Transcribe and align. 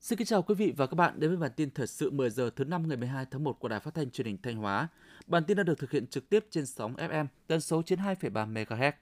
Xin 0.00 0.18
kính 0.18 0.26
chào 0.26 0.42
quý 0.42 0.54
vị 0.54 0.72
và 0.76 0.86
các 0.86 0.94
bạn 0.94 1.20
đến 1.20 1.30
với 1.30 1.36
bản 1.36 1.50
tin 1.56 1.70
thời 1.70 1.86
sự 1.86 2.10
10 2.10 2.30
giờ 2.30 2.50
thứ 2.56 2.64
năm 2.64 2.88
ngày 2.88 2.96
12 2.96 3.26
tháng 3.30 3.44
1 3.44 3.52
của 3.52 3.68
Đài 3.68 3.80
Phát 3.80 3.94
thanh 3.94 4.10
Truyền 4.10 4.26
hình 4.26 4.36
Thanh 4.42 4.56
Hóa. 4.56 4.88
Bản 5.26 5.44
tin 5.44 5.56
đã 5.56 5.62
được 5.62 5.78
thực 5.78 5.90
hiện 5.90 6.06
trực 6.06 6.28
tiếp 6.28 6.46
trên 6.50 6.66
sóng 6.66 6.94
FM 6.94 7.26
tần 7.46 7.60
số 7.60 7.82
92,3 7.82 8.52
MHz. 8.52 8.92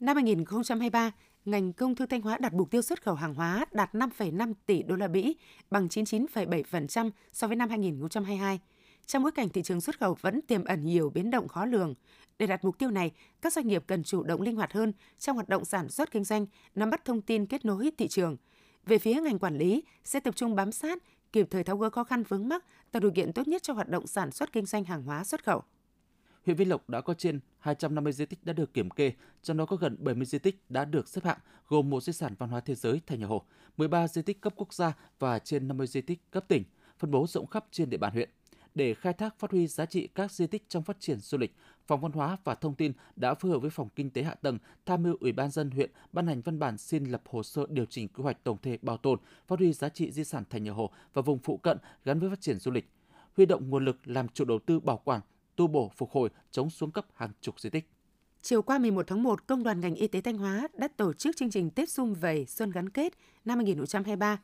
Năm 0.00 0.16
2023, 0.16 1.10
ngành 1.44 1.72
công 1.72 1.94
thương 1.94 2.08
Thanh 2.08 2.22
Hóa 2.22 2.38
đặt 2.40 2.54
mục 2.54 2.70
tiêu 2.70 2.82
xuất 2.82 3.02
khẩu 3.02 3.14
hàng 3.14 3.34
hóa 3.34 3.64
đạt 3.72 3.94
5,5 3.94 4.52
tỷ 4.66 4.82
đô 4.82 4.96
la 4.96 5.08
Mỹ, 5.08 5.36
bằng 5.70 5.88
99,7% 5.88 7.10
so 7.32 7.46
với 7.46 7.56
năm 7.56 7.68
2022. 7.68 8.60
Trong 9.08 9.22
bối 9.22 9.32
cảnh 9.32 9.48
thị 9.48 9.62
trường 9.62 9.80
xuất 9.80 10.00
khẩu 10.00 10.16
vẫn 10.20 10.42
tiềm 10.42 10.64
ẩn 10.64 10.84
nhiều 10.84 11.10
biến 11.10 11.30
động 11.30 11.48
khó 11.48 11.64
lường, 11.64 11.94
để 12.38 12.46
đạt 12.46 12.64
mục 12.64 12.78
tiêu 12.78 12.90
này, 12.90 13.12
các 13.40 13.52
doanh 13.52 13.68
nghiệp 13.68 13.84
cần 13.86 14.04
chủ 14.04 14.22
động 14.22 14.42
linh 14.42 14.56
hoạt 14.56 14.72
hơn 14.72 14.92
trong 15.18 15.36
hoạt 15.36 15.48
động 15.48 15.64
sản 15.64 15.88
xuất 15.88 16.10
kinh 16.10 16.24
doanh, 16.24 16.46
nắm 16.74 16.90
bắt 16.90 17.04
thông 17.04 17.22
tin 17.22 17.46
kết 17.46 17.64
nối 17.64 17.90
thị 17.98 18.08
trường– 18.08 18.36
về 18.88 18.98
phía 18.98 19.20
ngành 19.20 19.38
quản 19.38 19.58
lý 19.58 19.82
sẽ 20.04 20.20
tập 20.20 20.36
trung 20.36 20.54
bám 20.54 20.72
sát, 20.72 21.02
kịp 21.32 21.46
thời 21.50 21.64
tháo 21.64 21.76
gỡ 21.76 21.90
khó 21.90 22.04
khăn 22.04 22.22
vướng 22.22 22.48
mắc, 22.48 22.64
tạo 22.92 23.00
điều 23.00 23.10
kiện 23.10 23.32
tốt 23.32 23.48
nhất 23.48 23.62
cho 23.62 23.72
hoạt 23.72 23.88
động 23.88 24.06
sản 24.06 24.30
xuất 24.30 24.52
kinh 24.52 24.66
doanh 24.66 24.84
hàng 24.84 25.02
hóa 25.02 25.24
xuất 25.24 25.44
khẩu. 25.44 25.62
Huyện 26.46 26.56
Vĩnh 26.56 26.68
Lộc 26.68 26.88
đã 26.88 27.00
có 27.00 27.14
trên 27.14 27.40
250 27.58 28.12
di 28.12 28.26
tích 28.26 28.44
đã 28.44 28.52
được 28.52 28.74
kiểm 28.74 28.90
kê, 28.90 29.12
trong 29.42 29.56
đó 29.56 29.66
có 29.66 29.76
gần 29.76 29.96
70 29.98 30.26
di 30.26 30.38
tích 30.38 30.62
đã 30.68 30.84
được 30.84 31.08
xếp 31.08 31.24
hạng, 31.24 31.38
gồm 31.68 31.90
một 31.90 32.02
di 32.02 32.12
sản 32.12 32.34
văn 32.38 32.50
hóa 32.50 32.60
thế 32.60 32.74
giới 32.74 33.00
thành 33.06 33.20
nhà 33.20 33.26
Hồ, 33.26 33.44
13 33.76 34.08
di 34.08 34.22
tích 34.22 34.40
cấp 34.40 34.52
quốc 34.56 34.74
gia 34.74 34.92
và 35.18 35.38
trên 35.38 35.68
50 35.68 35.86
di 35.86 36.00
tích 36.00 36.30
cấp 36.30 36.44
tỉnh, 36.48 36.64
phân 36.98 37.10
bố 37.10 37.26
rộng 37.26 37.46
khắp 37.46 37.64
trên 37.70 37.90
địa 37.90 37.98
bàn 37.98 38.12
huyện 38.12 38.30
để 38.78 38.94
khai 38.94 39.12
thác 39.12 39.38
phát 39.38 39.50
huy 39.50 39.66
giá 39.66 39.86
trị 39.86 40.08
các 40.14 40.32
di 40.32 40.46
tích 40.46 40.68
trong 40.68 40.82
phát 40.82 41.00
triển 41.00 41.18
du 41.20 41.38
lịch, 41.38 41.54
Phòng 41.86 42.00
Văn 42.00 42.12
hóa 42.12 42.36
và 42.44 42.54
Thông 42.54 42.74
tin 42.74 42.92
đã 43.16 43.34
phối 43.34 43.50
hợp 43.50 43.58
với 43.58 43.70
Phòng 43.70 43.88
Kinh 43.96 44.10
tế 44.10 44.22
Hạ 44.22 44.34
tầng 44.34 44.58
tham 44.86 45.02
mưu 45.02 45.16
Ủy 45.20 45.32
ban 45.32 45.50
dân 45.50 45.70
huyện 45.70 45.90
ban 46.12 46.26
hành 46.26 46.40
văn 46.40 46.58
bản 46.58 46.78
xin 46.78 47.04
lập 47.04 47.22
hồ 47.28 47.42
sơ 47.42 47.66
điều 47.68 47.84
chỉnh 47.84 48.08
quy 48.08 48.22
hoạch 48.22 48.44
tổng 48.44 48.56
thể 48.62 48.78
bảo 48.82 48.96
tồn, 48.96 49.18
phát 49.46 49.58
huy 49.58 49.72
giá 49.72 49.88
trị 49.88 50.10
di 50.10 50.24
sản 50.24 50.44
thành 50.50 50.64
nhà 50.64 50.72
Hồ 50.72 50.90
và 51.14 51.22
vùng 51.22 51.38
phụ 51.38 51.56
cận 51.56 51.78
gắn 52.04 52.20
với 52.20 52.30
phát 52.30 52.40
triển 52.40 52.58
du 52.58 52.70
lịch, 52.70 52.90
huy 53.36 53.46
động 53.46 53.70
nguồn 53.70 53.84
lực 53.84 53.96
làm 54.04 54.28
chủ 54.28 54.44
đầu 54.44 54.58
tư 54.58 54.80
bảo 54.80 55.00
quản, 55.04 55.20
tu 55.56 55.66
bổ, 55.66 55.92
phục 55.96 56.10
hồi, 56.10 56.30
chống 56.50 56.70
xuống 56.70 56.90
cấp 56.90 57.06
hàng 57.14 57.30
chục 57.40 57.60
di 57.60 57.70
tích. 57.70 57.88
Chiều 58.42 58.62
qua 58.62 58.78
11 58.78 59.06
tháng 59.06 59.22
1, 59.22 59.46
Công 59.46 59.62
đoàn 59.62 59.80
ngành 59.80 59.94
y 59.94 60.08
tế 60.08 60.20
Thanh 60.20 60.38
Hóa 60.38 60.68
đã 60.74 60.88
tổ 60.96 61.12
chức 61.12 61.36
chương 61.36 61.50
trình 61.50 61.70
Tết 61.70 61.90
Xung 61.90 62.14
Vầy 62.14 62.46
Xuân 62.46 62.70
gắn 62.70 62.88
kết 62.88 63.12
năm 63.44 63.58
2023. 63.58 64.38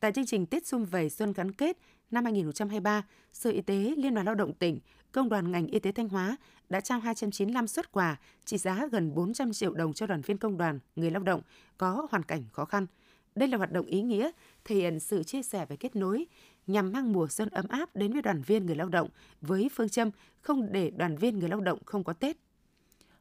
Tại 0.00 0.12
chương 0.12 0.26
trình 0.26 0.46
Tết 0.46 0.66
Xung 0.66 0.84
Vầy 0.84 1.10
Xuân 1.10 1.32
gắn 1.32 1.52
kết 1.52 1.78
năm 2.10 2.24
2023, 2.24 3.02
Sở 3.32 3.50
Y 3.50 3.60
tế 3.60 3.94
Liên 3.96 4.14
đoàn 4.14 4.26
Lao 4.26 4.34
động 4.34 4.52
tỉnh, 4.54 4.80
Công 5.12 5.28
đoàn 5.28 5.50
ngành 5.50 5.66
y 5.66 5.78
tế 5.78 5.92
Thanh 5.92 6.08
Hóa 6.08 6.36
đã 6.68 6.80
trao 6.80 7.00
295 7.00 7.66
xuất 7.66 7.92
quà 7.92 8.16
trị 8.44 8.58
giá 8.58 8.86
gần 8.92 9.14
400 9.14 9.52
triệu 9.52 9.72
đồng 9.74 9.92
cho 9.92 10.06
đoàn 10.06 10.20
viên 10.20 10.38
công 10.38 10.58
đoàn, 10.58 10.78
người 10.96 11.10
lao 11.10 11.22
động 11.22 11.40
có 11.78 12.06
hoàn 12.10 12.22
cảnh 12.22 12.44
khó 12.52 12.64
khăn. 12.64 12.86
Đây 13.34 13.48
là 13.48 13.58
hoạt 13.58 13.72
động 13.72 13.86
ý 13.86 14.02
nghĩa, 14.02 14.30
thể 14.64 14.74
hiện 14.74 15.00
sự 15.00 15.22
chia 15.22 15.42
sẻ 15.42 15.66
và 15.68 15.76
kết 15.76 15.96
nối 15.96 16.26
nhằm 16.66 16.92
mang 16.92 17.12
mùa 17.12 17.28
xuân 17.28 17.48
ấm 17.48 17.68
áp 17.68 17.96
đến 17.96 18.12
với 18.12 18.22
đoàn 18.22 18.42
viên 18.42 18.66
người 18.66 18.76
lao 18.76 18.88
động 18.88 19.08
với 19.40 19.70
phương 19.72 19.88
châm 19.88 20.10
không 20.40 20.72
để 20.72 20.90
đoàn 20.90 21.16
viên 21.16 21.38
người 21.38 21.48
lao 21.48 21.60
động 21.60 21.78
không 21.84 22.04
có 22.04 22.12
Tết. 22.12 22.36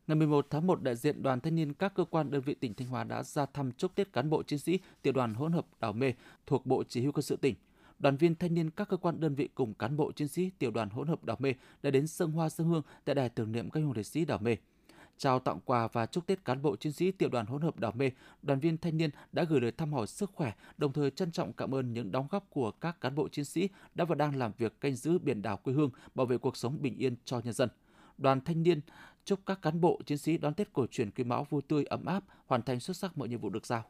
Ngày 0.07 0.15
11 0.15 0.47
tháng 0.49 0.67
1, 0.67 0.81
đại 0.81 0.95
diện 0.95 1.23
đoàn 1.23 1.39
thanh 1.39 1.55
niên 1.55 1.73
các 1.73 1.93
cơ 1.95 2.03
quan 2.03 2.31
đơn 2.31 2.41
vị 2.41 2.53
tỉnh 2.53 2.73
Thanh 2.73 2.87
Hóa 2.87 3.03
đã 3.03 3.23
ra 3.23 3.45
thăm 3.45 3.71
chúc 3.71 3.95
Tết 3.95 4.13
cán 4.13 4.29
bộ 4.29 4.43
chiến 4.43 4.59
sĩ 4.59 4.79
tiểu 5.01 5.13
đoàn 5.13 5.33
hỗn 5.33 5.51
hợp 5.51 5.65
Đảo 5.79 5.93
Mê 5.93 6.13
thuộc 6.45 6.65
Bộ 6.65 6.83
Chỉ 6.83 7.01
huy 7.01 7.11
quân 7.11 7.21
sự 7.21 7.35
tỉnh 7.35 7.55
đoàn 7.99 8.17
viên 8.17 8.35
thanh 8.35 8.53
niên 8.53 8.69
các 8.69 8.89
cơ 8.89 8.97
quan 8.97 9.19
đơn 9.19 9.35
vị 9.35 9.49
cùng 9.55 9.73
cán 9.73 9.97
bộ 9.97 10.11
chiến 10.11 10.27
sĩ 10.27 10.49
tiểu 10.49 10.71
đoàn 10.71 10.89
hỗn 10.89 11.07
hợp 11.07 11.23
Đảo 11.23 11.37
Mê 11.39 11.53
đã 11.83 11.91
đến 11.91 12.07
sân 12.07 12.31
hoa 12.31 12.49
dân 12.49 12.67
hương 12.67 12.81
tại 13.05 13.15
đài 13.15 13.29
tưởng 13.29 13.51
niệm 13.51 13.69
các 13.69 13.79
hùng 13.79 13.93
liệt 13.95 14.03
sĩ 14.03 14.25
Đảo 14.25 14.39
Mê. 14.41 14.57
Trao 15.17 15.39
tặng 15.39 15.59
quà 15.65 15.87
và 15.87 16.05
chúc 16.05 16.27
Tết 16.27 16.45
cán 16.45 16.61
bộ 16.61 16.75
chiến 16.75 16.91
sĩ 16.91 17.11
tiểu 17.11 17.29
đoàn 17.29 17.45
hỗn 17.45 17.61
hợp 17.61 17.79
Đảo 17.79 17.91
Mê, 17.95 18.11
đoàn 18.41 18.59
viên 18.59 18.77
thanh 18.77 18.97
niên 18.97 19.09
đã 19.31 19.43
gửi 19.43 19.61
lời 19.61 19.71
thăm 19.71 19.93
hỏi 19.93 20.07
sức 20.07 20.31
khỏe, 20.33 20.53
đồng 20.77 20.93
thời 20.93 21.11
trân 21.11 21.31
trọng 21.31 21.53
cảm 21.53 21.75
ơn 21.75 21.93
những 21.93 22.11
đóng 22.11 22.27
góp 22.31 22.49
của 22.49 22.71
các 22.71 23.01
cán 23.01 23.15
bộ 23.15 23.27
chiến 23.27 23.45
sĩ 23.45 23.69
đã 23.95 24.05
và 24.05 24.15
đang 24.15 24.35
làm 24.35 24.51
việc 24.57 24.81
canh 24.81 24.95
giữ 24.95 25.19
biển 25.19 25.41
đảo 25.41 25.57
quê 25.57 25.73
hương, 25.73 25.89
bảo 26.15 26.25
vệ 26.25 26.37
cuộc 26.37 26.57
sống 26.57 26.81
bình 26.81 26.97
yên 26.97 27.15
cho 27.25 27.39
nhân 27.43 27.53
dân. 27.53 27.69
Đoàn 28.17 28.41
thanh 28.41 28.63
niên 28.63 28.81
chúc 29.25 29.39
các 29.45 29.61
cán 29.61 29.81
bộ 29.81 30.01
chiến 30.05 30.17
sĩ 30.17 30.37
đón 30.37 30.53
Tết 30.53 30.73
cổ 30.73 30.87
truyền 30.91 31.11
quý 31.11 31.23
mão 31.23 31.47
vui 31.49 31.61
tươi 31.67 31.85
ấm 31.85 32.05
áp, 32.05 32.23
hoàn 32.45 32.61
thành 32.61 32.79
xuất 32.79 32.97
sắc 32.97 33.17
mọi 33.17 33.27
nhiệm 33.27 33.39
vụ 33.39 33.49
được 33.49 33.65
giao. 33.65 33.83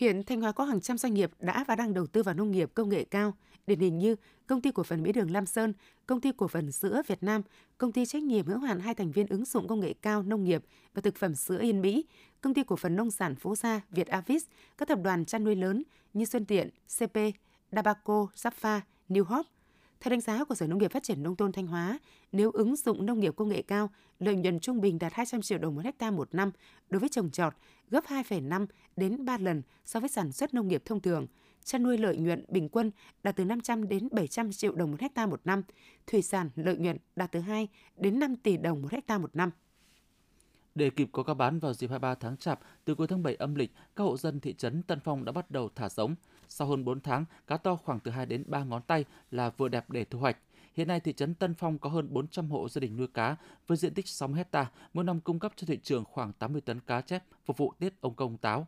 Hiện 0.00 0.22
Thanh 0.22 0.40
Hóa 0.40 0.52
có 0.52 0.64
hàng 0.64 0.80
trăm 0.80 0.98
doanh 0.98 1.14
nghiệp 1.14 1.30
đã 1.40 1.64
và 1.68 1.76
đang 1.76 1.94
đầu 1.94 2.06
tư 2.06 2.22
vào 2.22 2.34
nông 2.34 2.50
nghiệp 2.50 2.70
công 2.74 2.88
nghệ 2.88 3.04
cao, 3.04 3.34
điển 3.66 3.78
hình 3.78 3.98
như 3.98 4.16
Công 4.46 4.62
ty 4.62 4.70
cổ 4.72 4.82
phần 4.82 5.02
Mỹ 5.02 5.12
đường 5.12 5.30
Lam 5.30 5.46
Sơn, 5.46 5.72
Công 6.06 6.20
ty 6.20 6.32
cổ 6.36 6.48
phần 6.48 6.72
sữa 6.72 7.02
Việt 7.06 7.22
Nam, 7.22 7.42
Công 7.78 7.92
ty 7.92 8.06
trách 8.06 8.22
nhiệm 8.22 8.46
hữu 8.46 8.58
hạn 8.58 8.80
hai 8.80 8.94
thành 8.94 9.12
viên 9.12 9.26
ứng 9.26 9.44
dụng 9.44 9.68
công 9.68 9.80
nghệ 9.80 9.94
cao 10.02 10.22
nông 10.22 10.44
nghiệp 10.44 10.64
và 10.94 11.02
thực 11.02 11.16
phẩm 11.16 11.34
sữa 11.34 11.58
Yên 11.60 11.80
Mỹ, 11.80 12.04
Công 12.40 12.54
ty 12.54 12.62
cổ 12.64 12.76
phần 12.76 12.96
nông 12.96 13.10
sản 13.10 13.34
Phú 13.34 13.56
Gia 13.56 13.80
Việt 13.90 14.06
Avis, 14.06 14.44
các 14.78 14.88
tập 14.88 14.98
đoàn 15.02 15.24
chăn 15.24 15.44
nuôi 15.44 15.56
lớn 15.56 15.82
như 16.14 16.24
Xuân 16.24 16.44
Tiện, 16.44 16.70
CP, 16.98 17.18
Dabaco, 17.72 18.26
Zapfa, 18.36 18.80
New 19.08 19.24
Hope, 19.24 19.48
theo 20.00 20.10
đánh 20.10 20.20
giá 20.20 20.44
của 20.44 20.54
Sở 20.54 20.66
Nông 20.66 20.78
nghiệp 20.78 20.92
Phát 20.92 21.02
triển 21.02 21.22
Nông 21.22 21.36
thôn 21.36 21.52
Thanh 21.52 21.66
Hóa, 21.66 21.98
nếu 22.32 22.50
ứng 22.50 22.76
dụng 22.76 23.06
nông 23.06 23.20
nghiệp 23.20 23.36
công 23.36 23.48
nghệ 23.48 23.62
cao, 23.62 23.90
lợi 24.18 24.36
nhuận 24.36 24.60
trung 24.60 24.80
bình 24.80 24.98
đạt 24.98 25.12
200 25.14 25.42
triệu 25.42 25.58
đồng 25.58 25.74
một 25.74 25.84
hecta 25.84 26.10
một 26.10 26.34
năm 26.34 26.50
đối 26.90 27.00
với 27.00 27.08
trồng 27.08 27.30
trọt, 27.30 27.54
gấp 27.90 28.04
2,5 28.04 28.66
đến 28.96 29.24
3 29.24 29.38
lần 29.38 29.62
so 29.84 30.00
với 30.00 30.08
sản 30.08 30.32
xuất 30.32 30.54
nông 30.54 30.68
nghiệp 30.68 30.82
thông 30.84 31.00
thường. 31.00 31.26
Chăn 31.64 31.82
nuôi 31.82 31.98
lợi 31.98 32.16
nhuận 32.16 32.44
bình 32.48 32.68
quân 32.68 32.90
đạt 33.22 33.36
từ 33.36 33.44
500 33.44 33.88
đến 33.88 34.08
700 34.12 34.52
triệu 34.52 34.74
đồng 34.74 34.90
một 34.90 35.00
hecta 35.00 35.26
một 35.26 35.40
năm. 35.44 35.62
Thủy 36.06 36.22
sản 36.22 36.50
lợi 36.56 36.76
nhuận 36.76 36.96
đạt 37.16 37.32
từ 37.32 37.40
2 37.40 37.68
đến 37.96 38.18
5 38.18 38.36
tỷ 38.36 38.56
đồng 38.56 38.82
một 38.82 38.92
hecta 38.92 39.18
một 39.18 39.36
năm. 39.36 39.50
Để 40.74 40.90
kịp 40.90 41.08
có 41.12 41.22
cá 41.22 41.34
bán 41.34 41.58
vào 41.58 41.74
dịp 41.74 41.86
23 41.86 42.14
tháng 42.14 42.36
Chạp, 42.36 42.60
từ 42.84 42.94
cuối 42.94 43.06
tháng 43.06 43.22
7 43.22 43.34
âm 43.34 43.54
lịch, 43.54 43.72
các 43.96 44.04
hộ 44.04 44.16
dân 44.16 44.40
thị 44.40 44.54
trấn 44.54 44.82
Tân 44.82 45.00
Phong 45.00 45.24
đã 45.24 45.32
bắt 45.32 45.50
đầu 45.50 45.70
thả 45.74 45.88
giống. 45.88 46.14
Sau 46.52 46.68
hơn 46.68 46.84
4 46.84 47.00
tháng, 47.00 47.24
cá 47.46 47.56
to 47.56 47.76
khoảng 47.76 48.00
từ 48.00 48.10
2 48.10 48.26
đến 48.26 48.44
3 48.46 48.64
ngón 48.64 48.82
tay 48.82 49.04
là 49.30 49.50
vừa 49.50 49.68
đẹp 49.68 49.90
để 49.90 50.04
thu 50.04 50.18
hoạch. 50.18 50.36
Hiện 50.74 50.88
nay 50.88 51.00
thị 51.00 51.12
trấn 51.12 51.34
Tân 51.34 51.54
Phong 51.54 51.78
có 51.78 51.90
hơn 51.90 52.06
400 52.10 52.50
hộ 52.50 52.68
gia 52.68 52.80
đình 52.80 52.96
nuôi 52.96 53.06
cá 53.06 53.36
với 53.66 53.76
diện 53.78 53.94
tích 53.94 54.08
60 54.08 54.36
hecta, 54.36 54.70
mỗi 54.94 55.04
năm 55.04 55.20
cung 55.20 55.38
cấp 55.38 55.52
cho 55.56 55.66
thị 55.66 55.78
trường 55.82 56.04
khoảng 56.04 56.32
80 56.32 56.60
tấn 56.60 56.80
cá 56.80 57.00
chép 57.00 57.24
phục 57.44 57.56
vụ 57.56 57.72
Tết 57.78 58.00
ông 58.00 58.14
công 58.14 58.36
táo. 58.36 58.66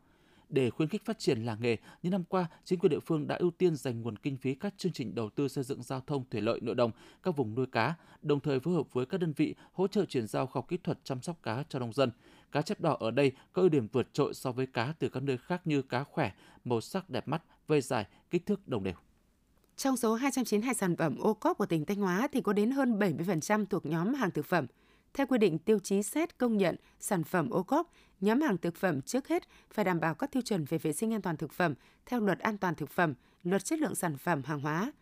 Để 0.48 0.70
khuyến 0.70 0.88
khích 0.88 1.04
phát 1.04 1.18
triển 1.18 1.42
làng 1.44 1.58
nghề, 1.60 1.76
những 2.02 2.12
năm 2.12 2.24
qua, 2.28 2.46
chính 2.64 2.78
quyền 2.78 2.90
địa 2.90 3.00
phương 3.00 3.26
đã 3.26 3.36
ưu 3.36 3.50
tiên 3.50 3.76
dành 3.76 4.02
nguồn 4.02 4.16
kinh 4.18 4.36
phí 4.36 4.54
các 4.54 4.74
chương 4.76 4.92
trình 4.92 5.14
đầu 5.14 5.30
tư 5.30 5.48
xây 5.48 5.64
dựng 5.64 5.82
giao 5.82 6.00
thông 6.00 6.24
thủy 6.30 6.40
lợi 6.40 6.60
nội 6.60 6.74
đồng, 6.74 6.90
các 7.22 7.36
vùng 7.36 7.54
nuôi 7.54 7.66
cá, 7.66 7.94
đồng 8.22 8.40
thời 8.40 8.60
phối 8.60 8.74
hợp 8.74 8.92
với 8.92 9.06
các 9.06 9.20
đơn 9.20 9.32
vị 9.36 9.54
hỗ 9.72 9.86
trợ 9.86 10.04
chuyển 10.04 10.26
giao 10.26 10.46
khoa 10.46 10.60
học 10.60 10.68
kỹ 10.68 10.76
thuật 10.76 10.98
chăm 11.04 11.22
sóc 11.22 11.42
cá 11.42 11.64
cho 11.68 11.78
nông 11.78 11.92
dân. 11.92 12.10
Cá 12.52 12.62
chép 12.62 12.80
đỏ 12.80 12.96
ở 13.00 13.10
đây 13.10 13.32
có 13.52 13.62
ưu 13.62 13.68
điểm 13.68 13.88
vượt 13.92 14.08
trội 14.12 14.34
so 14.34 14.52
với 14.52 14.66
cá 14.66 14.94
từ 14.98 15.08
các 15.08 15.22
nơi 15.22 15.38
khác 15.38 15.66
như 15.66 15.82
cá 15.82 16.04
khỏe, 16.04 16.32
màu 16.64 16.80
sắc 16.80 17.10
đẹp 17.10 17.28
mắt, 17.28 17.42
về 17.68 17.80
dài, 17.80 18.06
kích 18.30 18.46
thước 18.46 18.68
đồng 18.68 18.84
đều. 18.84 18.94
Trong 19.76 19.96
số 19.96 20.14
292 20.14 20.74
sản 20.74 20.96
phẩm 20.96 21.18
ô 21.18 21.34
cốp 21.34 21.58
của 21.58 21.66
tỉnh 21.66 21.84
Thanh 21.84 22.00
Hóa 22.00 22.28
thì 22.32 22.40
có 22.40 22.52
đến 22.52 22.70
hơn 22.70 22.98
70% 22.98 23.66
thuộc 23.66 23.86
nhóm 23.86 24.14
hàng 24.14 24.30
thực 24.30 24.46
phẩm. 24.46 24.66
Theo 25.14 25.26
quy 25.26 25.38
định 25.38 25.58
tiêu 25.58 25.78
chí 25.78 26.02
xét 26.02 26.38
công 26.38 26.56
nhận 26.56 26.76
sản 27.00 27.24
phẩm 27.24 27.50
ô 27.50 27.62
cốp, 27.62 27.90
nhóm 28.20 28.40
hàng 28.40 28.58
thực 28.58 28.76
phẩm 28.76 29.02
trước 29.02 29.28
hết 29.28 29.42
phải 29.70 29.84
đảm 29.84 30.00
bảo 30.00 30.14
các 30.14 30.32
tiêu 30.32 30.42
chuẩn 30.42 30.64
về 30.64 30.78
vệ 30.78 30.92
sinh 30.92 31.12
an 31.12 31.22
toàn 31.22 31.36
thực 31.36 31.52
phẩm 31.52 31.74
theo 32.06 32.20
luật 32.20 32.38
an 32.38 32.58
toàn 32.58 32.74
thực 32.74 32.90
phẩm, 32.90 33.14
luật 33.42 33.64
chất 33.64 33.78
lượng 33.78 33.94
sản 33.94 34.16
phẩm 34.16 34.42
hàng 34.44 34.60
hóa. 34.60 34.92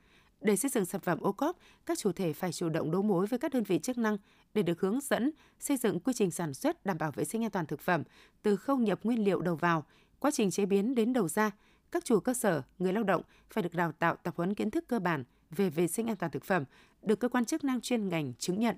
Để 0.40 0.56
xây 0.56 0.70
dựng 0.70 0.84
sản 0.84 1.00
phẩm 1.00 1.20
ô 1.20 1.32
cốp, 1.32 1.56
các 1.86 1.98
chủ 1.98 2.12
thể 2.12 2.32
phải 2.32 2.52
chủ 2.52 2.68
động 2.68 2.90
đấu 2.90 3.02
mối 3.02 3.26
với 3.26 3.38
các 3.38 3.52
đơn 3.52 3.62
vị 3.62 3.78
chức 3.78 3.98
năng 3.98 4.16
để 4.54 4.62
được 4.62 4.80
hướng 4.80 5.00
dẫn 5.00 5.30
xây 5.60 5.76
dựng 5.76 6.00
quy 6.00 6.12
trình 6.16 6.30
sản 6.30 6.54
xuất 6.54 6.86
đảm 6.86 6.98
bảo 6.98 7.12
vệ 7.12 7.24
sinh 7.24 7.44
an 7.44 7.50
toàn 7.50 7.66
thực 7.66 7.80
phẩm 7.80 8.02
từ 8.42 8.56
khâu 8.56 8.76
nhập 8.76 9.00
nguyên 9.02 9.24
liệu 9.24 9.40
đầu 9.40 9.56
vào, 9.56 9.84
quá 10.18 10.30
trình 10.30 10.50
chế 10.50 10.66
biến 10.66 10.94
đến 10.94 11.12
đầu 11.12 11.28
ra. 11.28 11.50
Các 11.92 12.04
chủ 12.04 12.20
cơ 12.20 12.34
sở, 12.34 12.62
người 12.78 12.92
lao 12.92 13.04
động 13.04 13.22
phải 13.50 13.62
được 13.62 13.74
đào 13.74 13.92
tạo 13.92 14.16
tập 14.16 14.34
huấn 14.36 14.54
kiến 14.54 14.70
thức 14.70 14.84
cơ 14.88 14.98
bản 14.98 15.24
về 15.50 15.70
vệ 15.70 15.88
sinh 15.88 16.06
an 16.06 16.16
toàn 16.16 16.32
thực 16.32 16.44
phẩm, 16.44 16.64
được 17.02 17.20
cơ 17.20 17.28
quan 17.28 17.44
chức 17.44 17.64
năng 17.64 17.80
chuyên 17.80 18.08
ngành 18.08 18.34
chứng 18.38 18.60
nhận. 18.60 18.76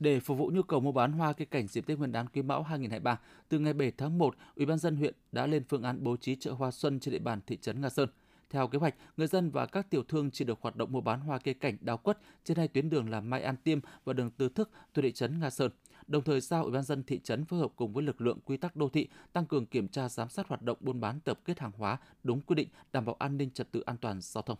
Để 0.00 0.20
phục 0.20 0.38
vụ 0.38 0.50
nhu 0.54 0.62
cầu 0.62 0.80
mua 0.80 0.92
bán 0.92 1.12
hoa 1.12 1.32
cây 1.32 1.46
cảnh 1.46 1.66
dịp 1.66 1.86
Tết 1.86 1.98
Nguyên 1.98 2.12
đán 2.12 2.26
Quý 2.28 2.42
Mão 2.42 2.62
2023, 2.62 3.18
từ 3.48 3.58
ngày 3.58 3.72
7 3.72 3.92
tháng 3.96 4.18
1, 4.18 4.34
Ủy 4.56 4.66
ban 4.66 4.78
dân 4.78 4.96
huyện 4.96 5.14
đã 5.32 5.46
lên 5.46 5.64
phương 5.68 5.82
án 5.82 6.04
bố 6.04 6.16
trí 6.16 6.36
chợ 6.36 6.52
hoa 6.52 6.70
xuân 6.70 7.00
trên 7.00 7.12
địa 7.12 7.18
bàn 7.18 7.40
thị 7.46 7.56
trấn 7.56 7.80
Nga 7.80 7.88
Sơn. 7.88 8.08
Theo 8.50 8.68
kế 8.68 8.78
hoạch, 8.78 8.94
người 9.16 9.26
dân 9.26 9.50
và 9.50 9.66
các 9.66 9.90
tiểu 9.90 10.02
thương 10.02 10.30
chỉ 10.30 10.44
được 10.44 10.58
hoạt 10.60 10.76
động 10.76 10.92
mua 10.92 11.00
bán 11.00 11.20
hoa 11.20 11.38
cây 11.38 11.54
cảnh 11.54 11.76
đào 11.80 11.96
quất 11.96 12.18
trên 12.44 12.56
hai 12.56 12.68
tuyến 12.68 12.90
đường 12.90 13.10
là 13.10 13.20
Mai 13.20 13.42
An 13.42 13.56
Tiêm 13.56 13.78
và 14.04 14.12
đường 14.12 14.30
Từ 14.30 14.48
Thức 14.48 14.70
thuộc 14.94 15.02
thị 15.02 15.12
trấn 15.12 15.40
Nga 15.40 15.50
Sơn. 15.50 15.70
Đồng 16.08 16.24
thời 16.24 16.40
giao 16.40 16.62
Ủy 16.62 16.72
ban 16.72 16.82
dân 16.82 17.02
thị 17.02 17.20
trấn 17.24 17.44
phối 17.44 17.60
hợp 17.60 17.72
cùng 17.76 17.92
với 17.92 18.04
lực 18.04 18.20
lượng 18.20 18.38
quy 18.44 18.56
tắc 18.56 18.76
đô 18.76 18.88
thị 18.88 19.08
tăng 19.32 19.46
cường 19.46 19.66
kiểm 19.66 19.88
tra 19.88 20.08
giám 20.08 20.28
sát 20.28 20.48
hoạt 20.48 20.62
động 20.62 20.78
buôn 20.80 21.00
bán 21.00 21.20
tập 21.20 21.40
kết 21.44 21.58
hàng 21.58 21.72
hóa 21.76 21.98
đúng 22.22 22.40
quy 22.40 22.54
định, 22.54 22.68
đảm 22.92 23.04
bảo 23.04 23.16
an 23.18 23.36
ninh 23.36 23.50
trật 23.50 23.72
tự 23.72 23.80
an 23.80 23.96
toàn 23.96 24.20
giao 24.20 24.42
thông. 24.42 24.58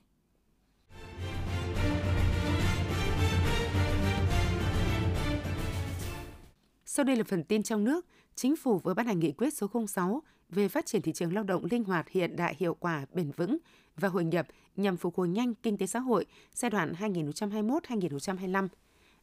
Sau 6.85 7.05
đây 7.05 7.17
là 7.17 7.25
phần 7.25 7.45
tin 7.45 7.63
trong 7.63 7.85
nước. 7.85 8.07
Chính 8.35 8.57
phủ 8.57 8.79
vừa 8.79 8.95
ban 8.95 9.07
hành 9.07 9.19
nghị 9.19 9.33
quyết 9.33 9.55
số 9.55 9.67
06 9.87 10.23
về 10.49 10.69
phát 10.69 10.87
triển 10.87 11.03
thị 11.03 11.13
trường 11.13 11.35
lao 11.35 11.45
động 11.45 11.65
linh 11.71 11.85
hoạt, 11.85 12.09
hiện 12.09 12.37
đại, 12.37 12.57
hiệu 12.59 12.75
quả, 12.75 13.07
bền 13.13 13.31
vững 13.31 13.59
và 13.97 14.09
hội 14.09 14.25
nhập 14.25 14.47
nhằm 14.77 14.97
phục 14.97 15.17
hồi 15.17 15.29
nhanh 15.29 15.55
kinh 15.55 15.79
tế 15.79 15.87
xã 15.87 15.99
hội 15.99 16.27
giai 16.55 16.71
đoạn 16.71 16.93
2021-2025. 16.99 18.69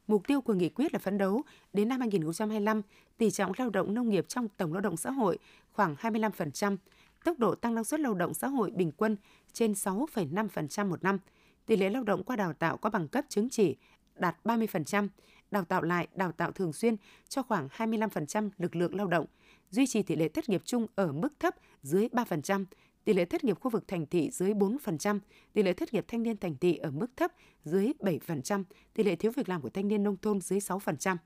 Mục 0.06 0.26
tiêu 0.26 0.40
của 0.40 0.54
nghị 0.54 0.68
quyết 0.68 0.92
là 0.92 0.98
phấn 0.98 1.18
đấu 1.18 1.42
đến 1.72 1.88
năm 1.88 2.00
2025, 2.00 2.82
tỷ 3.18 3.30
trọng 3.30 3.52
lao 3.56 3.70
động 3.70 3.94
nông 3.94 4.08
nghiệp 4.08 4.28
trong 4.28 4.48
tổng 4.48 4.72
lao 4.72 4.80
động 4.80 4.96
xã 4.96 5.10
hội 5.10 5.38
khoảng 5.72 5.94
25%, 5.94 6.76
tốc 7.24 7.38
độ 7.38 7.54
tăng 7.54 7.74
năng 7.74 7.84
suất 7.84 8.00
lao 8.00 8.14
động 8.14 8.34
xã 8.34 8.48
hội 8.48 8.70
bình 8.70 8.92
quân 8.96 9.16
trên 9.52 9.72
6,5% 9.72 10.88
một 10.88 11.04
năm, 11.04 11.18
tỷ 11.66 11.76
lệ 11.76 11.90
lao 11.90 12.02
động 12.02 12.22
qua 12.24 12.36
đào 12.36 12.52
tạo 12.52 12.76
có 12.76 12.90
bằng 12.90 13.08
cấp 13.08 13.24
chứng 13.28 13.48
chỉ 13.50 13.76
đạt 14.14 14.36
30%, 14.44 15.08
đào 15.50 15.64
tạo 15.64 15.82
lại, 15.82 16.08
đào 16.14 16.32
tạo 16.32 16.52
thường 16.52 16.72
xuyên 16.72 16.96
cho 17.28 17.42
khoảng 17.42 17.68
25% 17.76 18.50
lực 18.58 18.76
lượng 18.76 18.94
lao 18.96 19.06
động, 19.06 19.26
duy 19.70 19.86
trì 19.86 20.02
tỷ 20.02 20.16
lệ 20.16 20.28
thất 20.28 20.48
nghiệp 20.48 20.62
chung 20.64 20.86
ở 20.94 21.12
mức 21.12 21.28
thấp 21.40 21.54
dưới 21.82 22.08
3%, 22.08 22.64
tỷ 23.06 23.12
lệ 23.12 23.24
thất 23.24 23.44
nghiệp 23.44 23.60
khu 23.60 23.70
vực 23.70 23.88
thành 23.88 24.06
thị 24.06 24.30
dưới 24.30 24.54
4%, 24.54 25.18
tỷ 25.52 25.62
lệ 25.62 25.72
thất 25.72 25.94
nghiệp 25.94 26.04
thanh 26.08 26.22
niên 26.22 26.36
thành 26.36 26.56
thị 26.56 26.76
ở 26.76 26.90
mức 26.90 27.06
thấp 27.16 27.32
dưới 27.64 27.92
7%, 28.00 28.64
tỷ 28.94 29.04
lệ 29.04 29.16
thiếu 29.16 29.32
việc 29.36 29.48
làm 29.48 29.60
của 29.62 29.70
thanh 29.70 29.88
niên 29.88 30.02
nông 30.02 30.16
thôn 30.16 30.40
dưới 30.40 30.58
6%. 30.58 31.16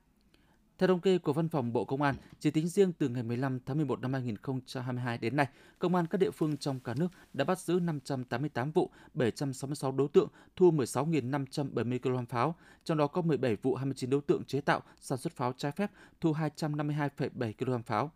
Theo 0.77 0.87
thống 0.87 1.01
kê 1.01 1.17
của 1.17 1.33
Văn 1.33 1.49
phòng 1.49 1.73
Bộ 1.73 1.85
Công 1.85 2.01
an, 2.01 2.15
chỉ 2.39 2.51
tính 2.51 2.67
riêng 2.67 2.93
từ 2.93 3.09
ngày 3.09 3.23
15 3.23 3.59
tháng 3.65 3.77
11 3.77 4.01
năm 4.01 4.13
2022 4.13 5.17
đến 5.17 5.35
nay, 5.35 5.47
Công 5.79 5.95
an 5.95 6.05
các 6.07 6.17
địa 6.17 6.31
phương 6.31 6.57
trong 6.57 6.79
cả 6.79 6.93
nước 6.97 7.07
đã 7.33 7.45
bắt 7.45 7.59
giữ 7.59 7.79
588 7.79 8.71
vụ, 8.71 8.89
766 9.13 9.91
đối 9.91 10.07
tượng, 10.07 10.29
thu 10.55 10.71
16.570 10.71 11.99
kg 11.99 12.25
pháo, 12.25 12.55
trong 12.83 12.97
đó 12.97 13.07
có 13.07 13.21
17 13.21 13.55
vụ 13.55 13.75
29 13.75 14.09
đối 14.09 14.21
tượng 14.21 14.43
chế 14.43 14.61
tạo, 14.61 14.81
sản 14.99 15.17
xuất 15.17 15.33
pháo 15.33 15.53
trái 15.57 15.71
phép, 15.71 15.91
thu 16.21 16.33
252,7 16.33 17.53
kg 17.53 17.83
pháo. 17.83 18.11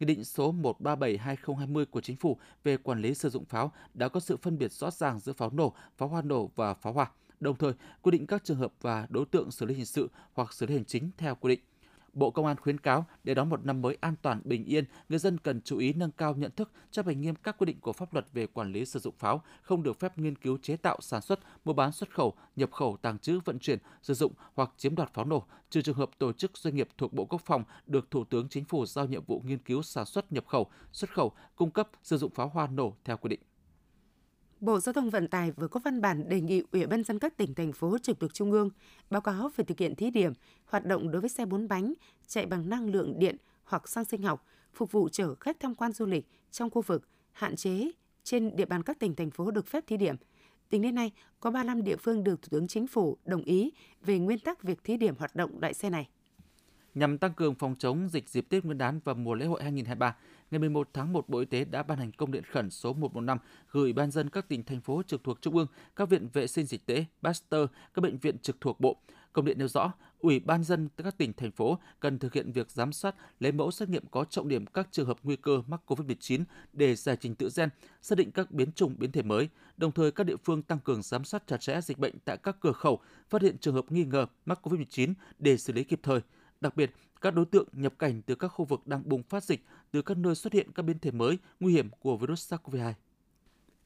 Nghị 0.00 0.04
định 0.06 0.24
số 0.24 0.52
137/2020 0.52 1.84
của 1.84 2.00
Chính 2.00 2.16
phủ 2.16 2.38
về 2.64 2.76
quản 2.76 3.02
lý 3.02 3.14
sử 3.14 3.30
dụng 3.30 3.44
pháo 3.44 3.72
đã 3.94 4.08
có 4.08 4.20
sự 4.20 4.36
phân 4.36 4.58
biệt 4.58 4.72
rõ 4.72 4.90
ràng 4.90 5.20
giữa 5.20 5.32
pháo 5.32 5.50
nổ, 5.50 5.72
pháo 5.96 6.08
hoa 6.08 6.22
nổ 6.22 6.50
và 6.54 6.74
pháo 6.74 6.92
hoa 6.92 7.10
đồng 7.40 7.56
thời 7.56 7.72
quy 8.02 8.10
định 8.10 8.26
các 8.26 8.44
trường 8.44 8.56
hợp 8.56 8.72
và 8.80 9.06
đối 9.10 9.26
tượng 9.26 9.50
xử 9.50 9.66
lý 9.66 9.74
hình 9.74 9.86
sự 9.86 10.10
hoặc 10.32 10.52
xử 10.52 10.66
lý 10.66 10.74
hành 10.74 10.84
chính 10.84 11.10
theo 11.16 11.34
quy 11.34 11.48
định. 11.48 11.60
Bộ 12.18 12.30
Công 12.30 12.46
an 12.46 12.56
khuyến 12.56 12.80
cáo 12.80 13.06
để 13.24 13.34
đón 13.34 13.48
một 13.48 13.64
năm 13.64 13.82
mới 13.82 13.96
an 14.00 14.14
toàn 14.22 14.40
bình 14.44 14.64
yên, 14.64 14.84
người 15.08 15.18
dân 15.18 15.38
cần 15.38 15.60
chú 15.60 15.78
ý 15.78 15.92
nâng 15.92 16.10
cao 16.10 16.34
nhận 16.34 16.50
thức, 16.50 16.70
chấp 16.90 17.06
hành 17.06 17.20
nghiêm 17.20 17.34
các 17.34 17.58
quy 17.58 17.64
định 17.66 17.80
của 17.80 17.92
pháp 17.92 18.14
luật 18.14 18.26
về 18.32 18.46
quản 18.46 18.72
lý 18.72 18.84
sử 18.84 18.98
dụng 19.00 19.14
pháo, 19.18 19.42
không 19.62 19.82
được 19.82 20.00
phép 20.00 20.18
nghiên 20.18 20.36
cứu 20.36 20.58
chế 20.62 20.76
tạo, 20.76 20.98
sản 21.00 21.20
xuất, 21.20 21.40
mua 21.64 21.72
bán 21.72 21.92
xuất 21.92 22.14
khẩu, 22.14 22.34
nhập 22.56 22.72
khẩu, 22.72 22.96
tàng 23.02 23.18
trữ, 23.18 23.40
vận 23.44 23.58
chuyển, 23.58 23.78
sử 24.02 24.14
dụng 24.14 24.32
hoặc 24.54 24.70
chiếm 24.76 24.94
đoạt 24.94 25.14
pháo 25.14 25.24
nổ, 25.24 25.46
trừ 25.70 25.82
trường 25.82 25.96
hợp 25.96 26.10
tổ 26.18 26.32
chức 26.32 26.58
doanh 26.58 26.76
nghiệp 26.76 26.88
thuộc 26.98 27.12
Bộ 27.12 27.24
Quốc 27.24 27.42
phòng 27.44 27.64
được 27.86 28.10
Thủ 28.10 28.24
tướng 28.24 28.48
Chính 28.48 28.64
phủ 28.64 28.86
giao 28.86 29.06
nhiệm 29.06 29.24
vụ 29.24 29.42
nghiên 29.44 29.58
cứu 29.58 29.82
sản 29.82 30.06
xuất, 30.06 30.32
nhập 30.32 30.46
khẩu, 30.46 30.66
xuất 30.92 31.14
khẩu, 31.14 31.32
cung 31.56 31.70
cấp, 31.70 31.88
sử 32.02 32.18
dụng 32.18 32.30
pháo 32.30 32.48
hoa 32.48 32.66
nổ 32.66 32.96
theo 33.04 33.16
quy 33.16 33.28
định. 33.28 33.40
Bộ 34.60 34.80
Giao 34.80 34.92
thông 34.92 35.10
Vận 35.10 35.28
tải 35.28 35.50
vừa 35.50 35.68
có 35.68 35.80
văn 35.84 36.00
bản 36.00 36.28
đề 36.28 36.40
nghị 36.40 36.62
Ủy 36.72 36.86
ban 36.86 37.04
dân 37.04 37.18
các 37.18 37.36
tỉnh 37.36 37.54
thành 37.54 37.72
phố 37.72 37.98
trực 37.98 38.20
thuộc 38.20 38.34
trung 38.34 38.52
ương 38.52 38.70
báo 39.10 39.20
cáo 39.20 39.50
về 39.56 39.64
thực 39.64 39.78
hiện 39.78 39.94
thí 39.94 40.10
điểm 40.10 40.32
hoạt 40.66 40.84
động 40.84 41.10
đối 41.10 41.20
với 41.20 41.30
xe 41.30 41.46
bốn 41.46 41.68
bánh 41.68 41.94
chạy 42.26 42.46
bằng 42.46 42.68
năng 42.68 42.90
lượng 42.90 43.18
điện 43.18 43.36
hoặc 43.64 43.88
xăng 43.88 44.04
sinh 44.04 44.22
học 44.22 44.46
phục 44.74 44.92
vụ 44.92 45.08
chở 45.08 45.34
khách 45.34 45.60
tham 45.60 45.74
quan 45.74 45.92
du 45.92 46.06
lịch 46.06 46.26
trong 46.50 46.70
khu 46.70 46.82
vực 46.82 47.08
hạn 47.32 47.56
chế 47.56 47.90
trên 48.24 48.56
địa 48.56 48.64
bàn 48.64 48.82
các 48.82 48.98
tỉnh 48.98 49.14
thành 49.14 49.30
phố 49.30 49.50
được 49.50 49.66
phép 49.66 49.84
thí 49.86 49.96
điểm. 49.96 50.16
Tính 50.68 50.82
đến 50.82 50.94
nay, 50.94 51.12
có 51.40 51.50
35 51.50 51.84
địa 51.84 51.96
phương 51.96 52.24
được 52.24 52.42
Thủ 52.42 52.48
tướng 52.50 52.68
Chính 52.68 52.86
phủ 52.86 53.16
đồng 53.24 53.42
ý 53.42 53.72
về 54.04 54.18
nguyên 54.18 54.38
tắc 54.38 54.62
việc 54.62 54.84
thí 54.84 54.96
điểm 54.96 55.14
hoạt 55.18 55.36
động 55.36 55.60
loại 55.60 55.74
xe 55.74 55.90
này. 55.90 56.08
Nhằm 56.94 57.18
tăng 57.18 57.34
cường 57.34 57.54
phòng 57.54 57.74
chống 57.78 58.08
dịch 58.08 58.28
dịp 58.28 58.46
Tết 58.48 58.64
Nguyên 58.64 58.78
đán 58.78 59.00
và 59.04 59.14
mùa 59.14 59.34
lễ 59.34 59.46
hội 59.46 59.62
2023, 59.62 60.16
ngày 60.50 60.58
11 60.58 60.88
tháng 60.92 61.12
1, 61.12 61.28
Bộ 61.28 61.38
Y 61.38 61.46
tế 61.46 61.64
đã 61.64 61.82
ban 61.82 61.98
hành 61.98 62.12
công 62.12 62.32
điện 62.32 62.42
khẩn 62.52 62.70
số 62.70 62.92
115 62.92 63.38
gửi 63.70 63.92
ban 63.92 64.10
dân 64.10 64.30
các 64.30 64.48
tỉnh 64.48 64.64
thành 64.64 64.80
phố 64.80 65.02
trực 65.06 65.24
thuộc 65.24 65.42
trung 65.42 65.56
ương, 65.56 65.66
các 65.96 66.08
viện 66.08 66.28
vệ 66.32 66.46
sinh 66.46 66.66
dịch 66.66 66.86
tễ, 66.86 67.04
Pasteur, 67.22 67.70
các 67.94 68.02
bệnh 68.02 68.18
viện 68.18 68.38
trực 68.38 68.60
thuộc 68.60 68.80
bộ. 68.80 68.96
Công 69.32 69.44
điện 69.44 69.58
nêu 69.58 69.68
rõ, 69.68 69.92
Ủy 70.18 70.40
ban 70.40 70.64
dân 70.64 70.88
các 70.96 71.18
tỉnh 71.18 71.32
thành 71.32 71.50
phố 71.50 71.78
cần 72.00 72.18
thực 72.18 72.34
hiện 72.34 72.52
việc 72.52 72.70
giám 72.70 72.92
sát, 72.92 73.14
lấy 73.40 73.52
mẫu 73.52 73.70
xét 73.70 73.88
nghiệm 73.88 74.06
có 74.06 74.24
trọng 74.24 74.48
điểm 74.48 74.66
các 74.66 74.88
trường 74.90 75.06
hợp 75.06 75.16
nguy 75.22 75.36
cơ 75.36 75.62
mắc 75.66 75.80
COVID-19 75.86 76.44
để 76.72 76.94
giải 76.94 77.16
trình 77.20 77.34
tự 77.34 77.48
gen, 77.56 77.68
xác 78.02 78.18
định 78.18 78.30
các 78.30 78.50
biến 78.50 78.72
chủng 78.72 78.94
biến 78.98 79.12
thể 79.12 79.22
mới. 79.22 79.48
Đồng 79.76 79.92
thời 79.92 80.10
các 80.10 80.24
địa 80.24 80.36
phương 80.44 80.62
tăng 80.62 80.78
cường 80.78 81.02
giám 81.02 81.24
sát 81.24 81.46
chặt 81.46 81.56
chẽ 81.60 81.80
dịch 81.80 81.98
bệnh 81.98 82.18
tại 82.24 82.36
các 82.36 82.56
cửa 82.60 82.72
khẩu, 82.72 83.00
phát 83.28 83.42
hiện 83.42 83.58
trường 83.58 83.74
hợp 83.74 83.92
nghi 83.92 84.04
ngờ 84.04 84.26
mắc 84.46 84.58
COVID-19 84.62 85.14
để 85.38 85.56
xử 85.56 85.72
lý 85.72 85.84
kịp 85.84 86.00
thời. 86.02 86.20
Đặc 86.60 86.76
biệt, 86.76 86.94
các 87.20 87.34
đối 87.34 87.44
tượng 87.44 87.68
nhập 87.72 87.94
cảnh 87.98 88.22
từ 88.22 88.34
các 88.34 88.48
khu 88.48 88.64
vực 88.64 88.86
đang 88.86 89.02
bùng 89.04 89.22
phát 89.22 89.44
dịch, 89.44 89.64
từ 89.90 90.02
các 90.02 90.16
nơi 90.16 90.34
xuất 90.34 90.52
hiện 90.52 90.72
các 90.72 90.82
biến 90.82 90.98
thể 90.98 91.10
mới 91.10 91.38
nguy 91.60 91.72
hiểm 91.72 91.90
của 92.00 92.16
virus 92.16 92.52
SARS-CoV-2. 92.52 92.92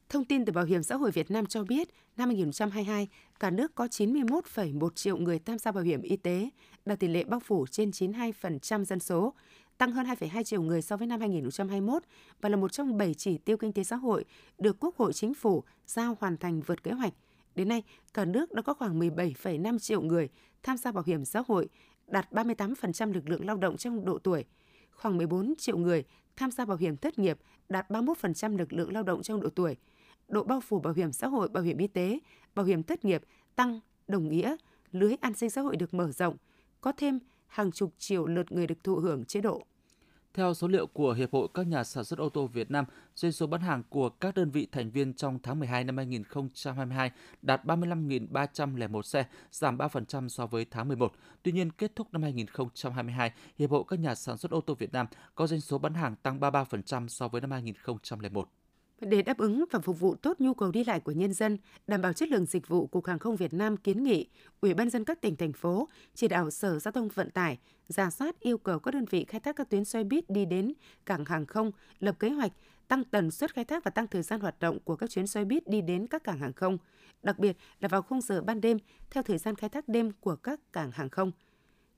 Thông 0.09 0.25
tin 0.25 0.45
từ 0.45 0.53
Bảo 0.53 0.65
hiểm 0.65 0.83
xã 0.83 0.95
hội 0.95 1.11
Việt 1.11 1.31
Nam 1.31 1.45
cho 1.45 1.63
biết, 1.63 1.89
năm 2.17 2.29
2022, 2.29 3.07
cả 3.39 3.49
nước 3.49 3.75
có 3.75 3.85
91,1 3.85 4.89
triệu 4.89 5.17
người 5.17 5.39
tham 5.39 5.57
gia 5.57 5.71
bảo 5.71 5.83
hiểm 5.83 6.01
y 6.01 6.17
tế, 6.17 6.49
đạt 6.85 6.99
tỷ 6.99 7.07
lệ 7.07 7.23
bao 7.23 7.39
phủ 7.39 7.67
trên 7.67 7.89
92% 7.89 8.83
dân 8.83 8.99
số, 8.99 9.33
tăng 9.77 9.91
hơn 9.91 10.05
2,2 10.05 10.43
triệu 10.43 10.61
người 10.61 10.81
so 10.81 10.97
với 10.97 11.07
năm 11.07 11.19
2021 11.19 12.03
và 12.41 12.49
là 12.49 12.57
một 12.57 12.71
trong 12.71 12.97
7 12.97 13.13
chỉ 13.13 13.37
tiêu 13.37 13.57
kinh 13.57 13.73
tế 13.73 13.83
xã 13.83 13.95
hội 13.95 14.25
được 14.57 14.77
Quốc 14.79 14.97
hội 14.97 15.13
Chính 15.13 15.33
phủ 15.33 15.63
giao 15.85 16.17
hoàn 16.19 16.37
thành 16.37 16.61
vượt 16.61 16.83
kế 16.83 16.91
hoạch. 16.91 17.13
Đến 17.55 17.67
nay, 17.67 17.83
cả 18.13 18.25
nước 18.25 18.51
đã 18.53 18.61
có 18.61 18.73
khoảng 18.73 18.99
17,5 18.99 19.79
triệu 19.79 20.01
người 20.01 20.29
tham 20.63 20.77
gia 20.77 20.91
bảo 20.91 21.03
hiểm 21.07 21.25
xã 21.25 21.43
hội, 21.47 21.69
đạt 22.07 22.31
38% 22.31 23.13
lực 23.13 23.29
lượng 23.29 23.45
lao 23.45 23.57
động 23.57 23.77
trong 23.77 24.05
độ 24.05 24.17
tuổi, 24.17 24.45
khoảng 24.91 25.17
14 25.17 25.53
triệu 25.57 25.77
người 25.77 26.03
tham 26.35 26.51
gia 26.51 26.65
bảo 26.65 26.77
hiểm 26.77 26.97
thất 26.97 27.19
nghiệp, 27.19 27.37
đạt 27.69 27.89
31% 27.89 28.57
lực 28.57 28.73
lượng 28.73 28.93
lao 28.93 29.03
động 29.03 29.21
trong 29.21 29.41
độ 29.41 29.49
tuổi. 29.49 29.77
Độ 30.27 30.43
bao 30.43 30.61
phủ 30.61 30.79
bảo 30.79 30.93
hiểm 30.93 31.11
xã 31.11 31.27
hội, 31.27 31.49
bảo 31.49 31.63
hiểm 31.63 31.77
y 31.77 31.87
tế, 31.87 32.19
bảo 32.55 32.65
hiểm 32.65 32.83
thất 32.83 33.05
nghiệp 33.05 33.23
tăng 33.55 33.79
đồng 34.07 34.29
nghĩa 34.29 34.55
lưới 34.91 35.15
an 35.21 35.33
sinh 35.33 35.49
xã 35.49 35.61
hội 35.61 35.75
được 35.75 35.93
mở 35.93 36.11
rộng, 36.11 36.37
có 36.81 36.91
thêm 36.91 37.19
hàng 37.47 37.71
chục 37.71 37.93
triệu 37.97 38.25
lượt 38.27 38.51
người 38.51 38.67
được 38.67 38.83
thụ 38.83 38.95
hưởng 38.95 39.25
chế 39.25 39.41
độ. 39.41 39.63
Theo 40.33 40.53
số 40.53 40.67
liệu 40.67 40.87
của 40.87 41.13
Hiệp 41.13 41.33
hội 41.33 41.47
các 41.53 41.67
nhà 41.67 41.83
sản 41.83 42.03
xuất 42.03 42.19
ô 42.19 42.29
tô 42.29 42.47
Việt 42.47 42.71
Nam, 42.71 42.85
doanh 43.15 43.31
số 43.31 43.47
bán 43.47 43.61
hàng 43.61 43.83
của 43.89 44.09
các 44.09 44.35
đơn 44.35 44.51
vị 44.51 44.67
thành 44.71 44.91
viên 44.91 45.13
trong 45.13 45.39
tháng 45.43 45.59
12 45.59 45.83
năm 45.83 45.97
2022 45.97 47.11
đạt 47.41 47.65
35.301 47.65 49.01
xe, 49.01 49.25
giảm 49.51 49.77
3% 49.77 50.27
so 50.27 50.45
với 50.45 50.65
tháng 50.71 50.87
11. 50.87 51.13
Tuy 51.43 51.51
nhiên, 51.51 51.71
kết 51.71 51.95
thúc 51.95 52.07
năm 52.11 52.23
2022, 52.23 53.31
Hiệp 53.57 53.71
hội 53.71 53.83
các 53.87 53.99
nhà 53.99 54.15
sản 54.15 54.37
xuất 54.37 54.51
ô 54.51 54.61
tô 54.61 54.73
Việt 54.73 54.93
Nam 54.93 55.05
có 55.35 55.47
doanh 55.47 55.61
số 55.61 55.77
bán 55.77 55.93
hàng 55.93 56.15
tăng 56.15 56.39
33% 56.39 57.07
so 57.07 57.27
với 57.27 57.41
năm 57.41 57.51
2001. 57.51 58.49
Để 59.07 59.21
đáp 59.21 59.37
ứng 59.37 59.65
và 59.71 59.79
phục 59.79 59.99
vụ 59.99 60.15
tốt 60.15 60.39
nhu 60.39 60.53
cầu 60.53 60.71
đi 60.71 60.83
lại 60.83 60.99
của 60.99 61.11
nhân 61.11 61.33
dân, 61.33 61.57
đảm 61.87 62.01
bảo 62.01 62.13
chất 62.13 62.29
lượng 62.29 62.45
dịch 62.45 62.67
vụ, 62.67 62.87
Cục 62.87 63.05
Hàng 63.05 63.19
không 63.19 63.35
Việt 63.35 63.53
Nam 63.53 63.77
kiến 63.77 64.03
nghị 64.03 64.27
Ủy 64.61 64.73
ban 64.73 64.89
dân 64.89 65.05
các 65.05 65.21
tỉnh 65.21 65.35
thành 65.35 65.53
phố 65.53 65.89
chỉ 66.13 66.27
đạo 66.27 66.51
Sở 66.51 66.79
Giao 66.79 66.91
thông 66.91 67.07
Vận 67.07 67.29
tải 67.29 67.57
giả 67.87 68.09
soát 68.09 68.39
yêu 68.39 68.57
cầu 68.57 68.79
các 68.79 68.93
đơn 68.93 69.05
vị 69.09 69.25
khai 69.25 69.39
thác 69.39 69.55
các 69.55 69.69
tuyến 69.69 69.85
xe 69.85 70.03
buýt 70.03 70.29
đi 70.29 70.45
đến 70.45 70.73
cảng 71.05 71.25
hàng 71.25 71.45
không, 71.45 71.71
lập 71.99 72.15
kế 72.19 72.29
hoạch 72.29 72.51
tăng 72.87 73.03
tần 73.03 73.31
suất 73.31 73.53
khai 73.53 73.65
thác 73.65 73.83
và 73.83 73.91
tăng 73.91 74.07
thời 74.07 74.21
gian 74.21 74.39
hoạt 74.39 74.59
động 74.59 74.79
của 74.79 74.95
các 74.95 75.09
chuyến 75.09 75.27
xe 75.27 75.45
buýt 75.45 75.67
đi 75.67 75.81
đến 75.81 76.07
các 76.07 76.23
cảng 76.23 76.39
hàng 76.39 76.53
không, 76.53 76.77
đặc 77.23 77.39
biệt 77.39 77.57
là 77.79 77.87
vào 77.87 78.01
khung 78.01 78.21
giờ 78.21 78.41
ban 78.41 78.61
đêm 78.61 78.77
theo 79.11 79.23
thời 79.23 79.37
gian 79.37 79.55
khai 79.55 79.69
thác 79.69 79.87
đêm 79.87 80.11
của 80.19 80.35
các 80.35 80.59
cảng 80.73 80.91
hàng 80.91 81.09
không. 81.09 81.31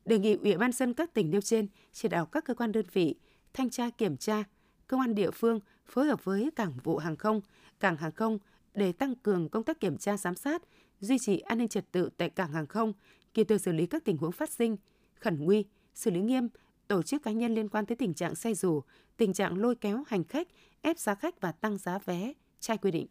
Đề 0.06 0.20
nghị 0.20 0.34
Ủy 0.34 0.58
ban 0.58 0.72
dân 0.72 0.94
các 0.94 1.14
tỉnh 1.14 1.32
nêu 1.32 1.42
trên 1.42 1.68
chỉ 1.92 2.08
đạo 2.08 2.26
các 2.26 2.46
cơ 2.46 2.54
quan 2.54 2.72
đơn 2.72 2.86
vị 2.94 3.16
thanh 3.54 3.70
tra 3.70 3.90
kiểm 3.90 4.18
tra, 4.18 4.44
công 4.88 5.00
an 5.00 5.16
địa 5.16 5.32
phương 5.32 5.60
phối 5.86 6.06
hợp 6.06 6.24
với 6.24 6.50
cảng 6.56 6.74
vụ 6.84 6.98
hàng 6.98 7.16
không, 7.16 7.42
cảng 7.80 7.98
hàng 7.98 8.12
không 8.12 8.38
để 8.74 8.92
tăng 8.92 9.16
cường 9.16 9.50
công 9.50 9.64
tác 9.64 9.80
kiểm 9.80 9.98
tra 9.98 10.18
giám 10.18 10.36
sát, 10.36 10.62
duy 11.00 11.20
trì 11.20 11.40
an 11.40 11.58
ninh 11.58 11.68
trật 11.68 11.92
tự 11.92 12.10
tại 12.18 12.30
cảng 12.30 12.52
hàng 12.52 12.68
không, 12.68 12.94
kịp 13.34 13.44
thời 13.50 13.60
xử 13.60 13.72
lý 13.72 13.86
các 13.86 14.06
tình 14.06 14.18
huống 14.18 14.32
phát 14.32 14.50
sinh, 14.50 14.78
khẩn 15.20 15.46
nguy, 15.46 15.66
xử 15.94 16.12
lý 16.12 16.22
nghiêm 16.22 16.48
tổ 16.88 17.04
chức 17.04 17.24
cá 17.24 17.32
nhân 17.32 17.56
liên 17.56 17.70
quan 17.70 17.86
tới 17.86 17.96
tình 17.96 18.14
trạng 18.14 18.36
say 18.36 18.54
rủ, 18.54 18.82
tình 19.18 19.34
trạng 19.34 19.58
lôi 19.58 19.76
kéo 19.76 20.04
hành 20.08 20.24
khách, 20.24 20.48
ép 20.82 21.00
giá 21.00 21.16
khách 21.16 21.42
và 21.42 21.52
tăng 21.52 21.78
giá 21.78 22.00
vé 22.06 22.34
trái 22.60 22.78
quy 22.78 22.92
định. 22.92 23.08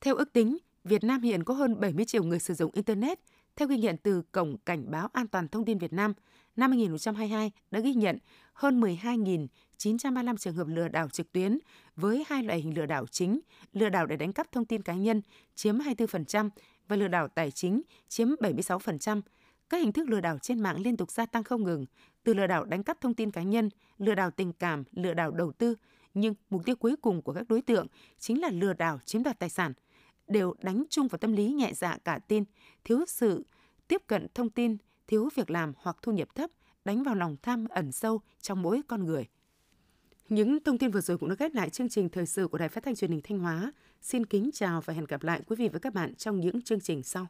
Theo 0.00 0.14
ước 0.14 0.32
tính, 0.32 0.58
Việt 0.84 1.04
Nam 1.04 1.22
hiện 1.22 1.44
có 1.44 1.54
hơn 1.54 1.80
70 1.80 2.04
triệu 2.04 2.24
người 2.24 2.38
sử 2.38 2.54
dụng 2.54 2.70
Internet. 2.74 3.20
Theo 3.58 3.68
ghi 3.68 3.78
nhận 3.78 3.96
từ 3.96 4.22
Cổng 4.32 4.56
Cảnh 4.66 4.90
báo 4.90 5.08
An 5.12 5.28
toàn 5.28 5.48
Thông 5.48 5.64
tin 5.64 5.78
Việt 5.78 5.92
Nam, 5.92 6.12
năm 6.56 6.70
2022 6.70 7.52
đã 7.70 7.80
ghi 7.80 7.94
nhận 7.94 8.18
hơn 8.52 8.80
12.935 8.80 10.36
trường 10.36 10.54
hợp 10.54 10.66
lừa 10.66 10.88
đảo 10.88 11.08
trực 11.08 11.32
tuyến 11.32 11.58
với 11.96 12.24
hai 12.28 12.42
loại 12.42 12.58
hình 12.58 12.76
lừa 12.76 12.86
đảo 12.86 13.06
chính, 13.06 13.40
lừa 13.72 13.88
đảo 13.88 14.06
để 14.06 14.16
đánh 14.16 14.32
cắp 14.32 14.52
thông 14.52 14.64
tin 14.64 14.82
cá 14.82 14.94
nhân 14.94 15.22
chiếm 15.54 15.78
24% 15.78 16.50
và 16.88 16.96
lừa 16.96 17.08
đảo 17.08 17.28
tài 17.28 17.50
chính 17.50 17.82
chiếm 18.08 18.28
76%. 18.28 19.20
Các 19.68 19.78
hình 19.78 19.92
thức 19.92 20.08
lừa 20.08 20.20
đảo 20.20 20.38
trên 20.38 20.60
mạng 20.60 20.80
liên 20.80 20.96
tục 20.96 21.10
gia 21.10 21.26
tăng 21.26 21.44
không 21.44 21.64
ngừng, 21.64 21.86
từ 22.24 22.34
lừa 22.34 22.46
đảo 22.46 22.64
đánh 22.64 22.82
cắp 22.82 23.00
thông 23.00 23.14
tin 23.14 23.30
cá 23.30 23.42
nhân, 23.42 23.70
lừa 23.98 24.14
đảo 24.14 24.30
tình 24.30 24.52
cảm, 24.52 24.84
lừa 24.92 25.14
đảo 25.14 25.30
đầu 25.30 25.52
tư, 25.52 25.74
nhưng 26.14 26.34
mục 26.50 26.64
tiêu 26.64 26.76
cuối 26.76 26.96
cùng 26.96 27.22
của 27.22 27.32
các 27.32 27.48
đối 27.48 27.62
tượng 27.62 27.86
chính 28.18 28.40
là 28.40 28.50
lừa 28.50 28.72
đảo 28.72 28.98
chiếm 29.04 29.22
đoạt 29.22 29.38
tài 29.38 29.48
sản, 29.48 29.72
đều 30.28 30.54
đánh 30.62 30.84
chung 30.90 31.08
vào 31.08 31.18
tâm 31.18 31.32
lý 31.32 31.52
nhẹ 31.52 31.72
dạ 31.74 31.98
cả 32.04 32.18
tin, 32.28 32.44
thiếu 32.84 33.04
sự 33.08 33.46
tiếp 33.88 34.02
cận 34.06 34.26
thông 34.34 34.50
tin, 34.50 34.76
thiếu 35.06 35.28
việc 35.34 35.50
làm 35.50 35.72
hoặc 35.76 35.96
thu 36.02 36.12
nhập 36.12 36.34
thấp, 36.34 36.50
đánh 36.84 37.02
vào 37.02 37.14
lòng 37.14 37.36
tham 37.42 37.68
ẩn 37.68 37.92
sâu 37.92 38.20
trong 38.40 38.62
mỗi 38.62 38.80
con 38.88 39.04
người. 39.04 39.26
Những 40.28 40.64
thông 40.64 40.78
tin 40.78 40.90
vừa 40.90 41.00
rồi 41.00 41.18
cũng 41.18 41.28
đã 41.28 41.34
kết 41.34 41.54
lại 41.54 41.70
chương 41.70 41.88
trình 41.88 42.08
thời 42.08 42.26
sự 42.26 42.48
của 42.48 42.58
Đài 42.58 42.68
Phát 42.68 42.84
thanh 42.84 42.94
Truyền 42.94 43.10
hình 43.10 43.20
Thanh 43.24 43.38
Hóa. 43.38 43.72
Xin 44.00 44.26
kính 44.26 44.50
chào 44.52 44.80
và 44.80 44.94
hẹn 44.94 45.04
gặp 45.04 45.22
lại 45.22 45.42
quý 45.46 45.56
vị 45.56 45.68
và 45.68 45.78
các 45.78 45.94
bạn 45.94 46.14
trong 46.14 46.40
những 46.40 46.62
chương 46.62 46.80
trình 46.80 47.02
sau. 47.02 47.26